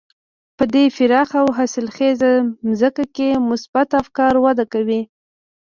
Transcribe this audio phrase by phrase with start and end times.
[0.57, 2.31] په دې پراخه او حاصلخېزه
[2.79, 5.01] ځمکه کې مثبت افکار وده کوي.